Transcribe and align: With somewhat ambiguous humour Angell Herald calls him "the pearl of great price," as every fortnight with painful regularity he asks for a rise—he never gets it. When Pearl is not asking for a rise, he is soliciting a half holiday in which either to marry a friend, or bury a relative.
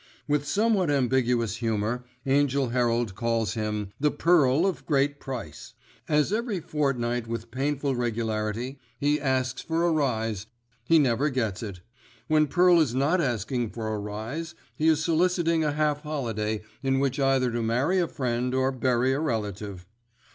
With 0.27 0.47
somewhat 0.47 0.89
ambiguous 0.89 1.57
humour 1.57 2.03
Angell 2.25 2.69
Herald 2.69 3.13
calls 3.13 3.53
him 3.53 3.89
"the 3.99 4.09
pearl 4.09 4.65
of 4.65 4.87
great 4.87 5.19
price," 5.19 5.75
as 6.09 6.33
every 6.33 6.59
fortnight 6.59 7.27
with 7.27 7.51
painful 7.51 7.93
regularity 7.95 8.79
he 8.99 9.21
asks 9.21 9.61
for 9.61 9.85
a 9.85 9.91
rise—he 9.91 10.97
never 10.97 11.29
gets 11.29 11.61
it. 11.61 11.81
When 12.27 12.47
Pearl 12.47 12.79
is 12.81 12.95
not 12.95 13.21
asking 13.21 13.69
for 13.69 13.93
a 13.93 13.99
rise, 13.99 14.55
he 14.75 14.87
is 14.87 15.03
soliciting 15.05 15.63
a 15.63 15.73
half 15.73 16.01
holiday 16.01 16.63
in 16.81 16.97
which 16.99 17.19
either 17.19 17.51
to 17.51 17.61
marry 17.61 17.99
a 17.99 18.07
friend, 18.07 18.55
or 18.55 18.71
bury 18.71 19.13
a 19.13 19.19
relative. 19.19 19.85